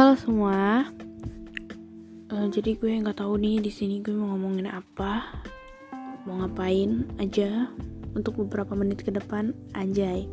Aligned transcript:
Halo 0.00 0.16
semua. 0.16 0.88
Uh, 2.32 2.48
jadi 2.48 2.72
gue 2.72 3.04
nggak 3.04 3.20
tahu 3.20 3.36
nih 3.36 3.60
di 3.60 3.68
sini 3.68 4.00
gue 4.00 4.16
mau 4.16 4.32
ngomongin 4.32 4.64
apa, 4.64 5.44
mau 6.24 6.40
ngapain 6.40 7.04
aja 7.20 7.68
untuk 8.16 8.40
beberapa 8.40 8.72
menit 8.72 9.04
ke 9.04 9.12
depan, 9.12 9.52
anjay. 9.76 10.24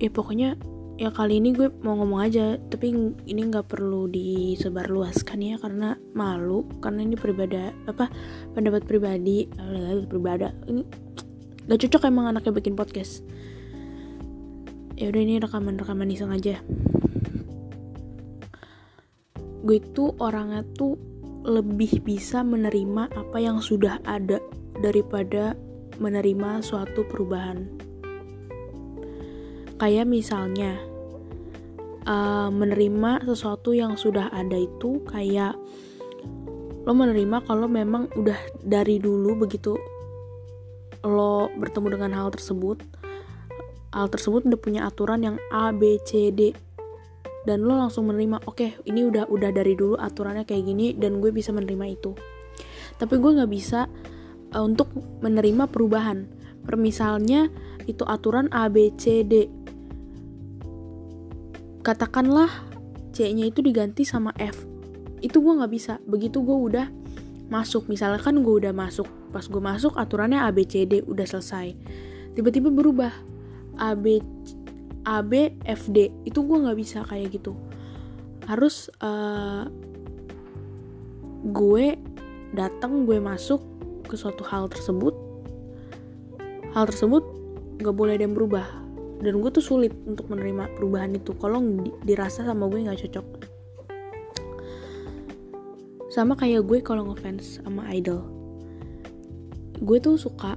Ya 0.00 0.08
pokoknya 0.08 0.56
ya 0.96 1.12
kali 1.12 1.44
ini 1.44 1.52
gue 1.52 1.68
mau 1.84 1.92
ngomong 1.92 2.24
aja, 2.24 2.56
tapi 2.56 2.96
ini 3.28 3.40
nggak 3.52 3.68
perlu 3.68 4.08
disebarluaskan 4.08 5.44
ya 5.44 5.60
karena 5.60 6.00
malu, 6.16 6.64
karena 6.80 7.04
ini 7.04 7.20
pribadi 7.20 7.68
apa 7.84 8.08
pendapat 8.56 8.88
pribadi, 8.88 9.44
pribadi 10.08 10.48
ini 10.72 10.88
gak 11.68 11.84
cocok 11.84 12.08
emang 12.08 12.32
anaknya 12.32 12.56
bikin 12.56 12.80
podcast 12.80 13.20
ya 15.02 15.10
udah 15.10 15.18
ini 15.18 15.42
rekaman-rekaman 15.42 16.14
iseng 16.14 16.30
aja. 16.30 16.62
Gue 19.66 19.82
itu 19.82 20.14
orangnya 20.22 20.62
tuh 20.78 20.94
lebih 21.42 22.06
bisa 22.06 22.46
menerima 22.46 23.10
apa 23.10 23.38
yang 23.42 23.58
sudah 23.58 23.98
ada 24.06 24.38
daripada 24.78 25.58
menerima 25.98 26.62
suatu 26.62 27.02
perubahan. 27.10 27.66
Kayak 29.82 30.06
misalnya 30.06 30.78
uh, 32.06 32.54
menerima 32.54 33.26
sesuatu 33.26 33.74
yang 33.74 33.98
sudah 33.98 34.30
ada 34.30 34.54
itu 34.54 35.02
kayak 35.10 35.58
lo 36.86 36.94
menerima 36.94 37.42
kalau 37.42 37.66
memang 37.66 38.06
udah 38.14 38.38
dari 38.62 39.02
dulu 39.02 39.34
begitu 39.46 39.74
lo 41.02 41.50
bertemu 41.58 41.98
dengan 41.98 42.10
hal 42.14 42.34
tersebut 42.34 43.01
hal 43.92 44.08
tersebut 44.08 44.48
udah 44.48 44.60
punya 44.60 44.80
aturan 44.88 45.20
yang 45.22 45.36
A, 45.52 45.70
B, 45.70 46.00
C, 46.02 46.32
D. 46.32 46.56
Dan 47.42 47.66
lo 47.66 47.74
langsung 47.74 48.06
menerima 48.06 48.46
oke 48.46 48.54
okay, 48.54 48.70
ini 48.86 49.02
udah 49.02 49.26
udah 49.26 49.50
dari 49.50 49.74
dulu 49.74 49.98
aturannya 49.98 50.46
kayak 50.46 50.62
gini 50.62 50.94
dan 50.94 51.18
gue 51.18 51.34
bisa 51.34 51.50
menerima 51.50 51.86
itu. 51.90 52.14
Tapi 53.02 53.18
gue 53.18 53.30
nggak 53.34 53.50
bisa 53.50 53.90
uh, 54.54 54.62
untuk 54.62 54.94
menerima 55.20 55.66
perubahan. 55.66 56.22
Permisalnya 56.62 57.50
itu 57.90 58.06
aturan 58.06 58.46
A 58.54 58.70
B 58.70 58.94
C 58.94 59.26
D. 59.26 59.50
Katakanlah 61.82 62.70
C 63.10 63.26
nya 63.34 63.50
itu 63.50 63.58
diganti 63.58 64.06
sama 64.06 64.30
F. 64.38 64.62
Itu 65.18 65.42
gue 65.42 65.58
nggak 65.58 65.72
bisa. 65.74 65.98
Begitu 66.06 66.46
gue 66.46 66.54
udah 66.54 66.86
masuk. 67.50 67.90
Misalnya 67.90 68.22
kan 68.22 68.38
gue 68.38 68.54
udah 68.54 68.70
masuk. 68.70 69.10
Pas 69.34 69.42
gue 69.50 69.58
masuk 69.58 69.98
aturannya 69.98 70.38
A 70.38 70.54
B 70.54 70.62
C 70.62 70.86
D 70.86 71.02
udah 71.02 71.26
selesai. 71.26 71.74
Tiba-tiba 72.38 72.70
berubah 72.70 73.10
AB 73.82 74.22
AB 75.02 75.58
FD 75.66 75.98
itu 76.22 76.38
gue 76.46 76.58
nggak 76.62 76.78
bisa 76.78 77.02
kayak 77.10 77.34
gitu. 77.34 77.58
Harus 78.46 78.86
uh, 79.02 79.66
gue 81.42 81.98
datang 82.54 83.02
gue 83.02 83.18
masuk 83.18 83.58
ke 84.06 84.14
suatu 84.14 84.46
hal 84.46 84.70
tersebut. 84.70 85.14
Hal 86.72 86.86
tersebut 86.86 87.26
nggak 87.82 87.96
boleh 87.96 88.14
ada 88.14 88.24
yang 88.24 88.38
berubah. 88.38 88.66
Dan 89.22 89.38
gue 89.42 89.50
tuh 89.50 89.62
sulit 89.62 89.94
untuk 90.06 90.30
menerima 90.30 90.78
perubahan 90.78 91.14
itu. 91.18 91.34
Kalau 91.38 91.62
dirasa 92.06 92.46
sama 92.46 92.70
gue 92.70 92.86
nggak 92.86 93.00
cocok. 93.06 93.26
Sama 96.14 96.38
kayak 96.38 96.62
gue 96.68 96.78
kalau 96.84 97.10
ngefans 97.10 97.58
sama 97.62 97.90
idol. 97.90 98.22
Gue 99.82 99.98
tuh 99.98 100.14
suka 100.14 100.54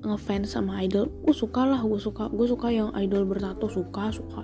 ngefans 0.00 0.56
sama 0.56 0.80
idol 0.84 1.12
gue 1.24 1.34
suka 1.36 1.68
lah 1.68 1.80
gue 1.84 2.00
suka 2.00 2.32
gue 2.32 2.46
suka 2.48 2.68
yang 2.72 2.90
idol 2.96 3.28
bertato 3.28 3.68
suka 3.68 4.12
suka. 4.12 4.42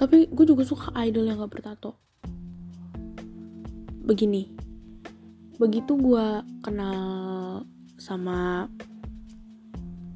Tapi 0.00 0.32
gue 0.32 0.44
juga 0.48 0.64
suka 0.64 0.96
idol 1.04 1.28
yang 1.28 1.44
gak 1.44 1.52
bertato. 1.52 1.96
Begini 4.04 4.48
begitu 5.60 5.92
gue 5.92 6.26
kenal 6.64 7.60
sama 8.00 8.64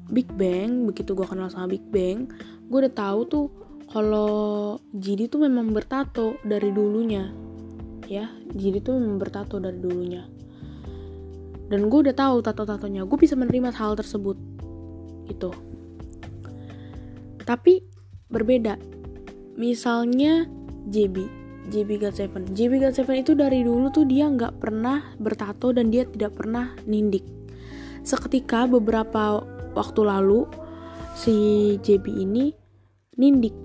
Big 0.09 0.25
Bang 0.33 0.89
begitu 0.89 1.13
gue 1.13 1.27
kenal 1.29 1.53
sama 1.53 1.69
Big 1.69 1.85
Bang 1.93 2.33
gue 2.65 2.77
udah 2.81 2.93
tahu 2.93 3.19
tuh 3.29 3.47
kalau 3.85 4.81
Jidi 4.89 5.29
tuh 5.29 5.45
memang 5.45 5.69
bertato 5.69 6.41
dari 6.41 6.73
dulunya. 6.73 7.29
Ya 8.09 8.33
Jidi 8.53 8.81
tuh 8.81 8.97
memang 8.97 9.21
bertato 9.21 9.61
dari 9.61 9.77
dulunya 9.77 10.34
dan 11.65 11.89
gue 11.89 11.99
udah 12.05 12.15
tahu 12.15 12.45
tato-tatonya 12.45 13.05
gue 13.05 13.17
bisa 13.17 13.33
menerima 13.33 13.73
hal 13.73 13.97
tersebut. 13.97 14.37
Gitu. 15.25 15.49
Tapi 17.41 17.81
berbeda. 18.29 18.77
Misalnya 19.55 20.45
JB 20.89 21.45
JB 21.65 21.97
God7 21.97 22.53
JB 22.53 22.73
God7 22.77 23.09
itu 23.25 23.33
dari 23.33 23.65
dulu 23.65 23.89
tuh 23.89 24.05
dia 24.05 24.29
nggak 24.29 24.61
pernah 24.61 25.01
bertato 25.17 25.73
dan 25.73 25.89
dia 25.89 26.05
tidak 26.05 26.37
pernah 26.37 26.77
nindik. 26.85 27.25
Seketika 28.05 28.69
beberapa 28.69 29.41
waktu 29.73 30.01
lalu 30.05 30.45
si 31.17 31.35
JB 31.81 32.05
ini 32.05 32.53
nindik. 33.17 33.55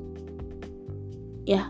Ya. 1.44 1.68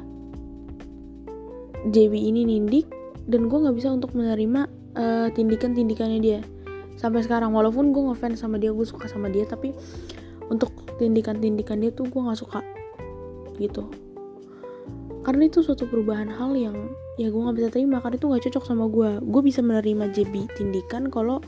JB 1.91 2.12
ini 2.15 2.47
nindik 2.47 2.87
dan 3.27 3.51
gue 3.51 3.59
nggak 3.59 3.75
bisa 3.75 3.91
untuk 3.91 4.15
menerima 4.15 4.80
uh, 4.97 5.28
tindikan-tindikannya 5.31 6.19
dia. 6.23 6.41
Sampai 6.99 7.25
sekarang 7.25 7.56
walaupun 7.56 7.93
gue 7.97 8.03
ngefans 8.12 8.43
sama 8.43 8.61
dia 8.61 8.75
gue 8.75 8.84
suka 8.84 9.09
sama 9.09 9.33
dia 9.33 9.49
tapi 9.49 9.73
untuk 10.51 10.75
tindikan-tindikan 11.01 11.81
dia 11.81 11.95
tuh 11.95 12.09
gue 12.11 12.21
nggak 12.21 12.39
suka 12.39 12.61
gitu. 13.56 13.89
Karena 15.21 15.47
itu 15.49 15.61
suatu 15.61 15.84
perubahan 15.84 16.33
hal 16.33 16.56
yang 16.56 16.77
ya 17.21 17.29
gue 17.29 17.41
nggak 17.41 17.56
bisa 17.56 17.69
terima 17.73 18.00
karena 18.00 18.17
itu 18.17 18.27
nggak 18.33 18.43
cocok 18.49 18.65
sama 18.65 18.84
gue 18.89 19.11
gue 19.21 19.43
bisa 19.45 19.61
menerima 19.61 20.09
JB 20.17 20.56
tindikan 20.56 21.12
kalau 21.12 21.45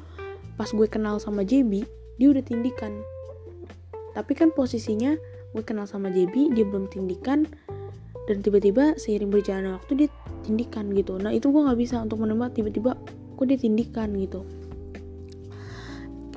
pas 0.61 0.69
gue 0.69 0.85
kenal 0.85 1.17
sama 1.17 1.43
JB 1.43 1.85
dia 2.21 2.29
udah 2.29 2.45
tindikan. 2.45 2.93
Tapi 4.13 4.33
kan 4.37 4.53
posisinya 4.53 5.17
gue 5.53 5.65
kenal 5.65 5.85
sama 5.89 6.13
JB 6.13 6.53
dia 6.53 6.65
belum 6.65 6.89
tindikan 6.89 7.49
dan 8.29 8.39
tiba-tiba 8.41 8.95
seiring 8.97 9.29
berjalannya 9.29 9.77
waktu 9.77 10.07
dia 10.07 10.09
tindikan 10.45 10.93
gitu. 10.93 11.17
Nah 11.17 11.33
itu 11.33 11.49
gue 11.49 11.61
nggak 11.65 11.81
bisa 11.81 12.01
untuk 12.05 12.21
menerima 12.23 12.53
tiba-tiba 12.53 12.97
kok 13.35 13.47
dia 13.49 13.59
tindikan 13.59 14.13
gitu. 14.17 14.45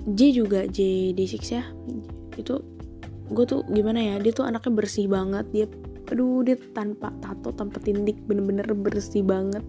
J 0.06 0.20
juga 0.38 0.70
J 0.70 1.12
D6 1.18 1.36
ya. 1.50 1.64
Itu 2.38 2.62
gue 3.26 3.46
tuh 3.50 3.66
gimana 3.74 3.98
ya 3.98 4.16
dia 4.22 4.30
tuh 4.30 4.46
anaknya 4.46 4.72
bersih 4.74 5.10
banget. 5.10 5.46
Dia 5.50 5.66
aduh 6.14 6.46
dia 6.46 6.54
tanpa 6.78 7.10
tato 7.18 7.50
tanpa 7.50 7.82
tindik 7.82 8.22
bener-bener 8.30 8.70
bersih 8.78 9.26
banget. 9.26 9.66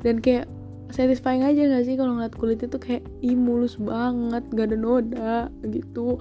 Dan 0.00 0.24
kayak 0.24 0.48
satisfying 0.88 1.42
aja 1.44 1.66
gak 1.66 1.84
sih 1.84 1.98
kalau 1.98 2.16
ngeliat 2.16 2.34
kulitnya 2.38 2.70
tuh 2.70 2.80
kayak 2.80 3.02
ih 3.20 3.36
mulus 3.36 3.76
banget 3.76 4.44
gak 4.56 4.72
ada 4.72 4.78
noda 4.78 5.36
gitu. 5.68 6.16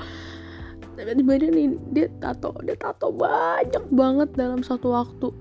Tiba-tiba 0.95 1.31
dia 1.39 1.49
nih 1.51 1.67
dia 1.95 2.07
tato 2.19 2.55
dia 2.63 2.75
tato 2.75 3.11
banyak 3.15 3.83
banget 3.95 4.29
dalam 4.35 4.59
satu 4.59 4.91
waktu. 4.91 5.31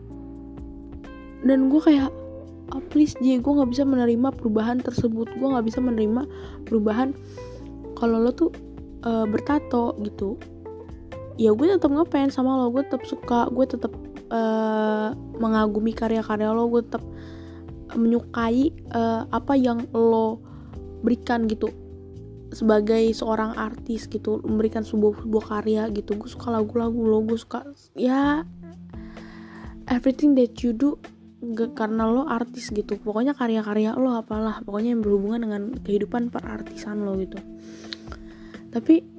Dan 1.43 1.67
gue 1.67 1.83
kayak 1.83 2.15
oh, 2.73 2.83
please 2.89 3.13
J 3.21 3.43
gue 3.43 3.53
nggak 3.53 3.71
bisa 3.75 3.85
menerima 3.85 4.29
perubahan 4.33 4.81
tersebut. 4.81 5.29
Gue 5.37 5.49
nggak 5.51 5.67
bisa 5.67 5.83
menerima 5.85 6.25
perubahan 6.65 7.13
kalau 7.99 8.23
lo 8.23 8.31
tuh 8.33 8.51
uh, 9.05 9.29
bertato 9.29 9.99
gitu. 10.01 10.41
Ya 11.37 11.51
gue 11.51 11.67
tetap 11.67 11.91
ngefans 11.91 12.39
sama 12.39 12.57
lo. 12.57 12.71
Gue 12.71 12.87
tetap 12.87 13.05
suka. 13.05 13.51
Gue 13.51 13.67
tetap 13.67 13.93
uh, 14.31 15.13
mengagumi 15.37 15.93
karya-karya 15.93 16.55
lo. 16.55 16.71
Gue 16.71 16.87
tetap 16.87 17.05
menyukai 17.95 18.73
uh, 18.95 19.29
apa 19.29 19.55
yang 19.59 19.85
lo 19.93 20.41
berikan 21.05 21.51
gitu. 21.51 21.69
Sebagai 22.55 23.11
seorang 23.12 23.59
artis 23.59 24.06
gitu. 24.06 24.38
Memberikan 24.47 24.87
sebuah 24.87 25.27
sebuah 25.27 25.44
karya 25.59 25.83
gitu. 25.91 26.15
Gue 26.15 26.31
suka 26.31 26.55
lagu-lagu 26.55 27.03
lo. 27.03 27.19
Gue 27.27 27.38
suka 27.38 27.67
ya 27.99 28.47
everything 29.88 30.33
that 30.38 30.65
you 30.65 30.73
do 30.73 30.97
gak 31.52 31.76
karena 31.76 32.08
lo 32.08 32.25
artis 32.25 32.73
gitu. 32.73 32.96
Pokoknya 32.96 33.37
karya-karya 33.37 33.93
lo 34.00 34.17
apalah. 34.17 34.64
Pokoknya 34.64 34.96
yang 34.96 35.02
berhubungan 35.05 35.41
dengan 35.44 35.62
kehidupan 35.85 36.32
perartisan 36.32 37.05
lo 37.05 37.20
gitu. 37.20 37.37
Tapi 38.73 39.14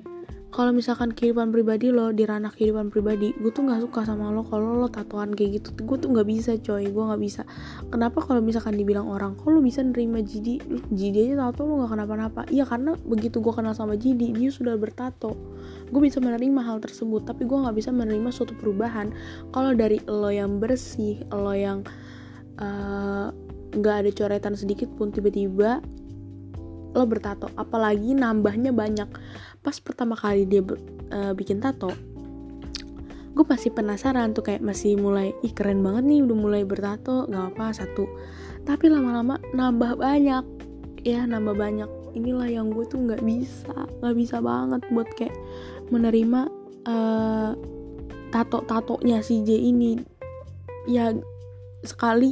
kalau 0.56 0.72
misalkan 0.72 1.12
kehidupan 1.12 1.52
pribadi 1.52 1.92
lo 1.92 2.16
di 2.16 2.24
ranah 2.24 2.48
kehidupan 2.48 2.88
pribadi 2.88 3.36
gue 3.36 3.52
tuh 3.52 3.68
nggak 3.68 3.92
suka 3.92 4.08
sama 4.08 4.32
lo 4.32 4.40
kalau 4.48 4.80
lo 4.80 4.88
tatoan 4.88 5.36
kayak 5.36 5.60
gitu. 5.60 5.76
Gue 5.84 6.00
tuh 6.00 6.16
nggak 6.16 6.24
bisa 6.32 6.56
coy. 6.56 6.88
Gue 6.88 7.04
nggak 7.12 7.20
bisa. 7.20 7.44
Kenapa 7.92 8.24
kalau 8.24 8.40
misalkan 8.40 8.80
dibilang 8.80 9.12
orang 9.12 9.36
kok 9.36 9.52
lo 9.52 9.60
bisa 9.60 9.84
nerima 9.84 10.24
Jidi 10.24 10.64
Jidi 10.96 11.28
aja 11.28 11.52
tato 11.52 11.68
lo 11.68 11.84
nggak 11.84 11.92
kenapa-napa. 12.00 12.42
Iya 12.48 12.64
karena 12.64 12.96
begitu 13.04 13.44
gue 13.44 13.52
kenal 13.52 13.76
sama 13.76 14.00
Jidi 14.00 14.32
dia 14.32 14.48
sudah 14.48 14.80
bertato. 14.80 15.36
Gue 15.92 16.08
bisa 16.08 16.24
menerima 16.24 16.64
hal 16.64 16.80
tersebut 16.80 17.28
tapi 17.28 17.44
gue 17.44 17.58
nggak 17.60 17.76
bisa 17.76 17.92
menerima 17.92 18.32
suatu 18.32 18.56
perubahan. 18.56 19.12
Kalau 19.52 19.76
dari 19.76 20.00
lo 20.08 20.32
yang 20.32 20.64
bersih 20.64 21.20
lo 21.36 21.52
yang 21.52 21.84
nggak 23.76 23.96
uh, 23.96 24.00
ada 24.02 24.12
coretan 24.12 24.56
sedikit 24.56 24.92
pun 24.96 25.12
tiba-tiba 25.12 25.84
lo 26.96 27.04
bertato. 27.04 27.52
Apalagi 27.60 28.16
nambahnya 28.16 28.72
banyak. 28.72 29.10
Pas 29.60 29.78
pertama 29.82 30.16
kali 30.16 30.48
dia 30.48 30.64
uh, 30.64 31.34
bikin 31.36 31.60
tato 31.60 31.92
gue 33.36 33.44
masih 33.44 33.76
penasaran 33.76 34.32
tuh 34.32 34.48
kayak 34.48 34.64
masih 34.64 34.96
mulai 34.96 35.36
ih 35.44 35.52
keren 35.52 35.84
banget 35.84 36.08
nih 36.08 36.20
udah 36.24 36.38
mulai 36.40 36.62
bertato 36.64 37.28
gak 37.28 37.52
apa 37.52 37.76
satu. 37.76 38.08
Tapi 38.64 38.88
lama-lama 38.88 39.36
nambah 39.52 40.00
banyak. 40.00 40.44
Ya 41.04 41.28
nambah 41.28 41.54
banyak. 41.54 41.92
Inilah 42.16 42.48
yang 42.48 42.72
gue 42.72 42.88
tuh 42.88 43.04
nggak 43.04 43.22
bisa 43.28 43.76
nggak 44.00 44.16
bisa 44.16 44.40
banget 44.40 44.82
buat 44.90 45.06
kayak 45.20 45.36
menerima 45.92 46.48
uh, 46.88 47.52
tato 48.32 48.64
tatonya 48.64 49.20
si 49.20 49.44
J 49.44 49.52
ini. 49.60 50.00
Ya 50.88 51.12
sekali 51.84 52.32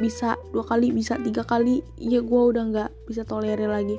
bisa 0.00 0.40
dua 0.52 0.64
kali 0.64 0.94
bisa 0.94 1.20
tiga 1.20 1.44
kali 1.44 1.84
ya 2.00 2.24
gue 2.24 2.42
udah 2.54 2.62
nggak 2.72 2.90
bisa 3.08 3.26
tolerir 3.26 3.68
lagi. 3.68 3.96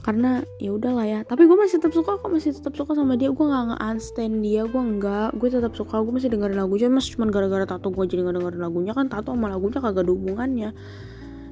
Karena 0.00 0.40
ya 0.56 0.72
udahlah 0.72 1.04
ya 1.04 1.20
tapi 1.28 1.44
gue 1.44 1.56
masih 1.60 1.76
tetap 1.76 1.92
suka 1.92 2.16
kok 2.16 2.30
masih 2.32 2.56
tetap 2.56 2.72
suka 2.72 2.96
sama 2.96 3.20
dia. 3.20 3.28
Gue 3.34 3.46
nggak 3.46 3.74
nge-unstand 3.74 4.34
dia 4.40 4.62
gue 4.64 4.82
nggak 4.96 5.28
gue 5.36 5.48
tetap 5.52 5.72
suka 5.76 6.00
gue 6.00 6.12
masih 6.14 6.30
dengerin 6.32 6.56
lagunya 6.56 6.88
mas 6.88 7.06
cuma 7.08 7.28
gara-gara 7.28 7.68
tato 7.68 7.92
gue 7.92 8.04
jadi 8.08 8.24
nggak 8.24 8.36
dengerin 8.40 8.62
lagunya 8.64 8.92
kan 8.96 9.06
tato 9.12 9.36
sama 9.36 9.52
lagunya 9.52 9.78
kagak 9.82 10.04
ada 10.06 10.12
hubungannya. 10.12 10.70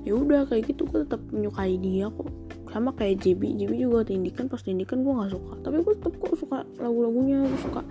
Ya 0.07 0.13
udah 0.17 0.49
kayak 0.49 0.73
gitu 0.73 0.89
gue 0.89 1.05
tetap 1.05 1.21
menyukai 1.29 1.77
dia 1.77 2.09
kok. 2.09 2.31
Sama 2.73 2.93
kayak 2.97 3.21
JB 3.21 3.59
JB 3.61 3.73
juga 3.85 4.09
tindikan 4.09 4.49
pas 4.49 4.65
tindikan 4.65 5.05
gue 5.05 5.13
nggak 5.13 5.33
suka. 5.35 5.53
Tapi 5.61 5.77
gue 5.85 5.93
tetap 6.01 6.15
kok 6.17 6.33
suka 6.41 6.65
lagu-lagunya 6.81 7.45
gue 7.45 7.61
suka 7.61 7.83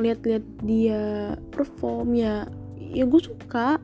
ngeliat-liat 0.00 0.44
dia 0.64 1.34
perform 1.50 2.14
ya 2.14 2.46
ya 2.78 3.04
gue 3.06 3.20
suka 3.20 3.78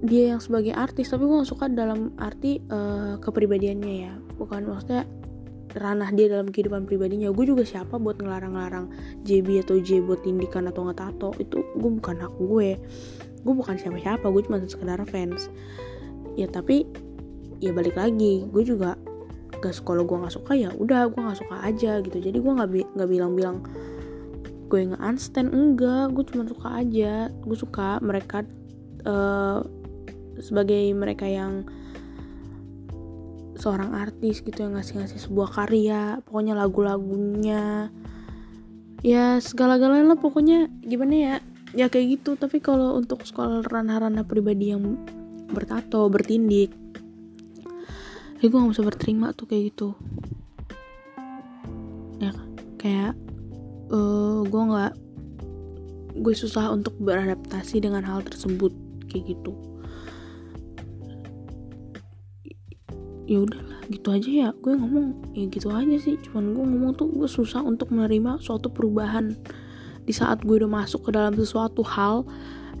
dia 0.00 0.32
yang 0.32 0.40
sebagai 0.40 0.72
artis 0.72 1.12
tapi 1.12 1.28
gue 1.28 1.44
gak 1.44 1.50
suka 1.52 1.68
dalam 1.68 2.16
arti 2.16 2.60
uh, 2.72 3.20
kepribadiannya 3.20 3.94
ya. 4.08 4.12
Bukan 4.40 4.64
maksudnya 4.64 5.04
ranah 5.76 6.10
dia 6.10 6.26
dalam 6.32 6.48
kehidupan 6.48 6.88
pribadinya. 6.88 7.28
Gue 7.30 7.46
juga 7.46 7.62
siapa 7.62 8.00
buat 8.00 8.18
ngelarang-larang 8.18 8.90
JB 9.22 9.62
atau 9.62 9.76
J 9.78 10.02
buat 10.02 10.24
tindikan 10.24 10.66
atau 10.66 10.88
ngetato? 10.88 11.36
Itu 11.36 11.62
gue 11.76 11.90
bukan 12.00 12.16
hak 12.16 12.34
gue. 12.40 12.70
Gue 13.44 13.54
bukan 13.54 13.76
siapa-siapa 13.76 14.24
gue 14.24 14.42
cuma 14.48 14.58
sekedar 14.64 14.98
fans. 15.04 15.52
Ya 16.34 16.48
tapi 16.48 16.88
ya 17.60 17.76
balik 17.76 18.00
lagi 18.00 18.48
gue 18.48 18.64
juga 18.64 18.96
gak 19.60 19.84
kalau 19.84 20.08
gue 20.08 20.16
nggak 20.16 20.32
suka 20.32 20.56
ya 20.56 20.72
udah 20.72 21.12
gue 21.12 21.20
nggak 21.20 21.38
suka 21.44 21.56
aja 21.60 22.00
gitu. 22.00 22.18
Jadi 22.18 22.40
gue 22.40 22.52
nggak 22.56 22.96
nggak 22.96 23.08
bi 23.08 23.12
bilang-bilang 23.20 23.62
gue 24.72 24.80
nggak 24.90 25.02
unstand 25.04 25.52
enggak. 25.52 26.08
Gue 26.16 26.24
cuma 26.24 26.48
suka 26.48 26.68
aja. 26.80 27.28
Gue 27.44 27.56
suka 27.60 28.00
mereka 28.00 28.42
uh, 29.04 29.60
sebagai 30.42 30.92
mereka 30.96 31.24
yang 31.28 31.64
seorang 33.60 33.92
artis 33.92 34.40
gitu 34.40 34.64
yang 34.64 34.72
ngasih-ngasih 34.72 35.20
sebuah 35.20 35.48
karya 35.52 36.18
pokoknya 36.24 36.56
lagu-lagunya. 36.56 37.92
Ya 39.00 39.40
segala-galanya 39.40 40.16
lah 40.16 40.18
pokoknya 40.20 40.68
gimana 40.84 41.14
ya? 41.14 41.34
Ya 41.76 41.86
kayak 41.92 42.20
gitu. 42.20 42.36
Tapi 42.40 42.60
kalau 42.60 42.96
untuk 42.96 43.24
sekolah 43.24 43.64
ranah-ranah 43.68 44.24
pribadi 44.24 44.72
yang 44.72 44.96
bertato 45.50 46.06
bertindik 46.06 46.70
ya 48.40 48.48
gue 48.48 48.56
gak 48.56 48.72
bisa 48.72 48.84
berterima 48.86 49.36
tuh 49.36 49.44
kayak 49.44 49.76
gitu. 49.76 49.88
Ya 52.16 52.32
kayak 52.80 53.12
uh, 53.92 54.40
gue 54.48 54.62
nggak 54.64 54.92
gue 56.20 56.34
susah 56.34 56.72
untuk 56.72 56.96
beradaptasi 56.98 57.84
dengan 57.84 58.02
hal 58.02 58.24
tersebut 58.24 58.72
kayak 59.12 59.36
gitu 59.36 59.69
ya 63.30 63.46
udahlah 63.46 63.78
gitu 63.86 64.08
aja 64.10 64.30
ya. 64.30 64.48
Gue 64.58 64.74
ngomong 64.74 65.38
ya 65.38 65.46
gitu 65.46 65.70
aja 65.70 65.96
sih. 66.02 66.18
Cuman 66.18 66.50
gue 66.50 66.64
ngomong 66.66 66.92
tuh 66.98 67.06
gue 67.14 67.30
susah 67.30 67.62
untuk 67.62 67.94
menerima 67.94 68.42
suatu 68.42 68.66
perubahan 68.66 69.38
di 70.02 70.10
saat 70.10 70.42
gue 70.42 70.58
udah 70.58 70.66
masuk 70.66 71.06
ke 71.06 71.10
dalam 71.14 71.38
sesuatu 71.38 71.86
hal 71.86 72.26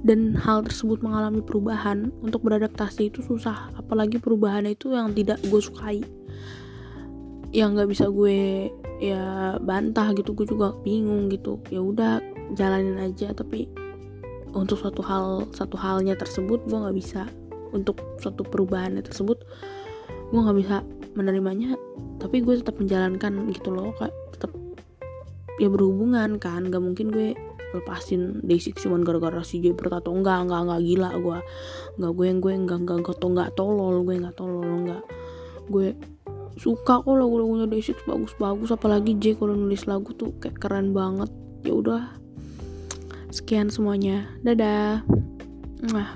dan 0.02 0.34
hal 0.34 0.66
tersebut 0.66 1.06
mengalami 1.06 1.38
perubahan. 1.38 2.10
Untuk 2.18 2.42
beradaptasi 2.42 3.14
itu 3.14 3.22
susah 3.22 3.70
apalagi 3.78 4.18
perubahan 4.18 4.66
itu 4.66 4.90
yang 4.90 5.14
tidak 5.14 5.38
gue 5.46 5.62
sukai. 5.62 6.02
Yang 7.54 7.68
nggak 7.78 7.88
bisa 7.94 8.10
gue 8.10 8.66
ya 8.98 9.54
bantah 9.62 10.10
gitu. 10.18 10.34
Gue 10.34 10.50
juga 10.50 10.74
bingung 10.82 11.30
gitu. 11.30 11.62
Ya 11.70 11.78
udah 11.78 12.18
jalanin 12.58 12.98
aja. 12.98 13.30
Tapi 13.30 13.70
untuk 14.50 14.82
suatu 14.82 14.98
hal 15.06 15.46
satu 15.54 15.78
halnya 15.78 16.18
tersebut 16.18 16.66
gue 16.66 16.74
nggak 16.74 16.98
bisa. 16.98 17.22
Untuk 17.70 18.02
suatu 18.18 18.42
perubahan 18.42 18.98
tersebut 18.98 19.46
gue 20.30 20.40
nggak 20.40 20.58
bisa 20.62 20.76
menerimanya 21.18 21.74
tapi 22.22 22.42
gue 22.44 22.54
tetap 22.62 22.78
menjalankan 22.78 23.50
gitu 23.50 23.74
loh 23.74 23.90
kayak 23.98 24.14
tetap 24.36 24.52
ya 25.58 25.68
berhubungan 25.68 26.40
kan 26.40 26.70
gak 26.72 26.80
mungkin 26.80 27.12
gue 27.12 27.36
lepasin 27.70 28.42
Day6 28.42 28.82
cuman 28.82 29.06
gara-gara 29.06 29.42
si 29.46 29.62
J 29.62 29.74
bertato 29.74 30.10
enggak 30.10 30.46
enggak 30.46 30.60
enggak 30.66 30.80
gila 30.82 31.10
gue 31.18 31.38
enggak 31.98 32.12
gue 32.14 32.26
yang 32.26 32.38
gue 32.42 32.52
enggak 32.54 32.78
enggak 32.82 32.96
enggak 33.02 33.16
to 33.18 33.26
enggak 33.30 33.50
tolol 33.54 33.96
gue 34.02 34.14
enggak 34.18 34.36
tolol 34.36 34.66
enggak. 34.66 35.02
Gue 35.70 35.94
suka 36.58 36.98
kok 37.00 37.14
lagu-lagunya 37.14 37.70
Day6 37.70 38.02
bagus-bagus 38.04 38.70
apalagi 38.74 39.14
J 39.16 39.38
kalau 39.38 39.54
nulis 39.54 39.86
lagu 39.86 40.10
tuh 40.18 40.34
kayak 40.42 40.58
keren 40.58 40.90
banget. 40.90 41.30
Ya 41.62 41.72
udah 41.78 42.02
sekian 43.30 43.70
semuanya. 43.70 44.26
Dadah. 44.42 45.06
Mwah. 45.86 46.10